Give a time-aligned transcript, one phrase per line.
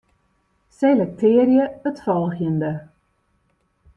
[0.77, 2.73] Selektearje it folgjende.